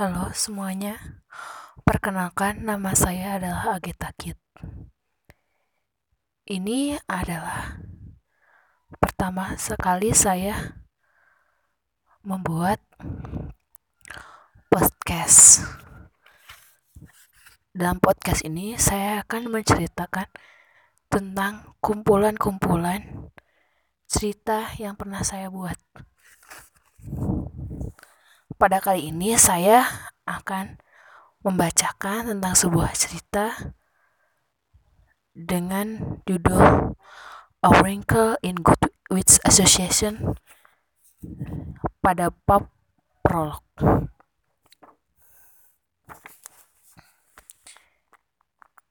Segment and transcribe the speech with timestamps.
[0.00, 1.20] Halo semuanya,
[1.84, 4.40] perkenalkan nama saya adalah Agita Kit.
[6.48, 7.76] Ini adalah
[8.96, 10.80] pertama sekali saya
[12.24, 12.80] membuat
[14.72, 15.68] podcast.
[17.76, 20.32] Dalam podcast ini saya akan menceritakan
[21.12, 23.28] tentang kumpulan-kumpulan
[24.08, 25.76] cerita yang pernah saya buat.
[28.60, 29.88] Pada kali ini saya
[30.28, 30.76] akan
[31.40, 33.72] membacakan tentang sebuah cerita
[35.32, 36.92] dengan judul
[37.64, 40.36] A Wrinkle in Goodwitch Association
[42.04, 42.68] pada bab
[43.24, 43.64] prolog.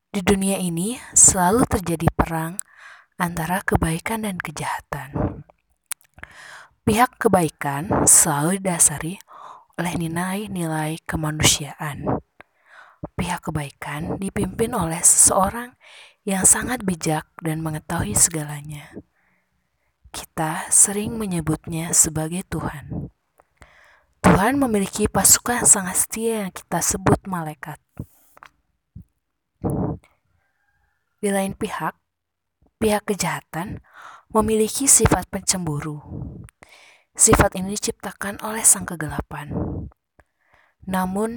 [0.10, 2.58] Di dunia ini selalu terjadi perang
[3.22, 5.46] antara kebaikan dan kejahatan.
[6.82, 9.22] Pihak kebaikan selalu didasari
[9.80, 12.20] oleh nilai-nilai kemanusiaan.
[13.16, 15.80] Pihak kebaikan dipimpin oleh seseorang
[16.28, 18.92] yang sangat bijak dan mengetahui segalanya.
[20.12, 23.08] Kita sering menyebutnya sebagai Tuhan.
[24.20, 27.80] Tuhan memiliki pasukan sangat setia yang kita sebut malaikat.
[31.24, 31.96] Di lain pihak,
[32.84, 33.80] pihak kejahatan
[34.36, 36.04] memiliki sifat pencemburu.
[37.18, 39.54] Sifat ini diciptakan oleh sang kegelapan.
[40.90, 41.32] Namun,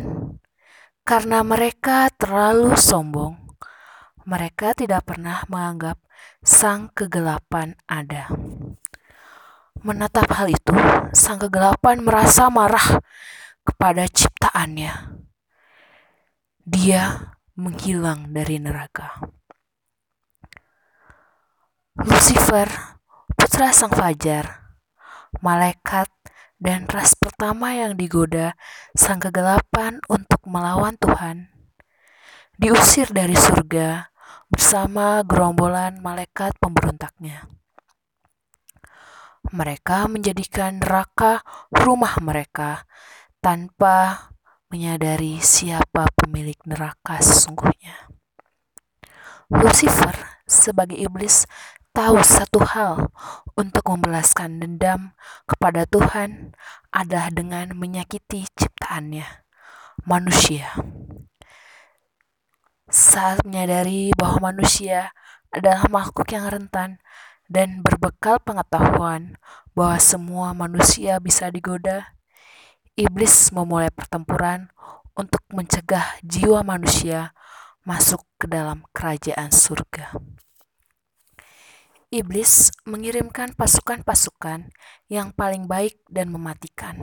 [1.02, 3.42] karena mereka terlalu sombong,
[4.22, 5.98] mereka tidak pernah menganggap
[6.42, 8.30] sang kegelapan ada.
[9.82, 10.74] Menatap hal itu,
[11.10, 13.02] sang kegelapan merasa marah
[13.66, 15.18] kepada ciptaannya.
[16.62, 19.18] Dia menghilang dari neraka.
[21.98, 22.70] Lucifer,
[23.34, 24.61] putra sang fajar,
[25.40, 26.10] malaikat,
[26.62, 28.54] dan ras pertama yang digoda
[28.94, 31.50] sang kegelapan untuk melawan Tuhan.
[32.54, 34.12] Diusir dari surga
[34.46, 37.50] bersama gerombolan malaikat pemberontaknya.
[39.50, 41.42] Mereka menjadikan neraka
[41.74, 42.86] rumah mereka
[43.42, 44.30] tanpa
[44.70, 48.06] menyadari siapa pemilik neraka sesungguhnya.
[49.50, 50.14] Lucifer
[50.46, 51.44] sebagai iblis
[51.92, 53.12] tahu satu hal
[53.52, 55.12] untuk membalaskan dendam
[55.44, 56.56] kepada Tuhan
[56.88, 59.44] adalah dengan menyakiti ciptaannya,
[60.08, 60.72] manusia.
[62.88, 65.12] Saat menyadari bahwa manusia
[65.52, 66.96] adalah makhluk yang rentan
[67.52, 69.36] dan berbekal pengetahuan
[69.76, 72.16] bahwa semua manusia bisa digoda,
[72.96, 74.72] iblis memulai pertempuran
[75.12, 77.36] untuk mencegah jiwa manusia
[77.84, 80.16] masuk ke dalam kerajaan surga.
[82.12, 84.68] Iblis mengirimkan pasukan-pasukan
[85.08, 87.00] yang paling baik dan mematikan.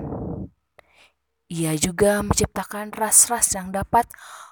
[1.49, 4.05] Ia juga menciptakan ras-ras yang dapat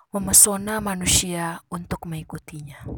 [0.09, 2.89] memesona manusia untuk mengikutinya.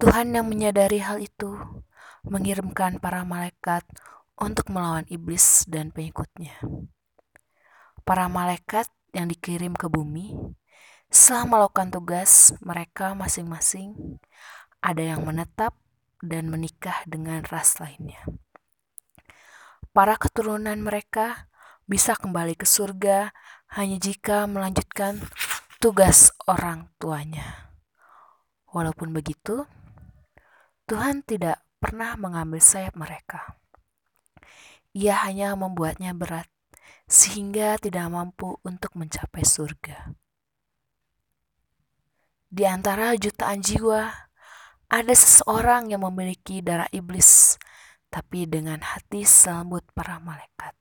[0.00, 1.60] Tuhan yang menyadari hal itu
[2.24, 3.84] mengirimkan para malaikat
[4.40, 6.56] untuk melawan iblis dan pengikutnya.
[8.00, 10.32] Para malaikat yang dikirim ke bumi
[11.12, 14.16] setelah melakukan tugas mereka masing-masing
[14.84, 15.72] ada yang menetap
[16.20, 18.20] dan menikah dengan ras lainnya.
[19.96, 21.48] Para keturunan mereka
[21.88, 23.32] bisa kembali ke surga
[23.80, 25.24] hanya jika melanjutkan
[25.80, 27.72] tugas orang tuanya.
[28.68, 29.64] Walaupun begitu,
[30.84, 33.56] Tuhan tidak pernah mengambil sayap mereka.
[34.92, 36.50] Ia hanya membuatnya berat
[37.08, 40.12] sehingga tidak mampu untuk mencapai surga.
[42.54, 44.12] Di antara jutaan jiwa
[44.88, 47.56] ada seseorang yang memiliki darah iblis,
[48.12, 50.76] tapi dengan hati selembut para malaikat.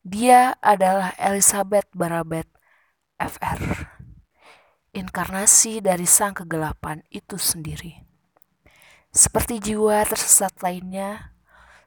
[0.00, 2.48] Dia adalah Elizabeth Barabet
[3.20, 3.60] FR,
[4.96, 8.08] inkarnasi dari sang kegelapan itu sendiri.
[9.12, 11.36] Seperti jiwa tersesat lainnya,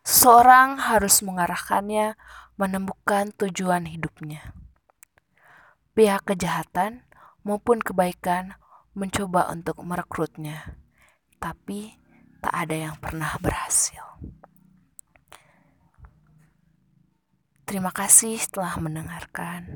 [0.05, 2.13] seorang harus mengarahkannya
[2.53, 4.53] menemukan tujuan hidupnya.
[5.97, 7.01] Pihak kejahatan
[7.41, 8.61] maupun kebaikan
[8.93, 10.82] mencoba untuk merekrutnya
[11.43, 11.91] tapi
[12.39, 13.99] tak ada yang pernah berhasil.
[17.67, 19.67] Terima kasih telah mendengarkan.